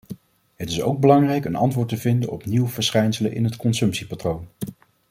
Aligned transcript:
Het 0.55 0.69
is 0.69 0.81
ook 0.81 0.99
belangrijk 0.99 1.45
een 1.45 1.55
antwoord 1.55 1.89
te 1.89 1.97
vinden 1.97 2.29
op 2.29 2.45
nieuwe 2.45 2.67
verschijnselen 2.69 3.33
in 3.33 3.43
het 3.43 3.55
consumptiepatroon. 3.55 4.47